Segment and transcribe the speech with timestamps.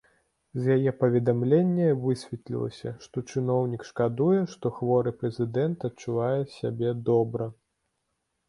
[0.61, 7.53] З яе паведамлення высветлілася, што чыноўнік шкадуе, што хворы прэзідэнт адчувае сябе добра.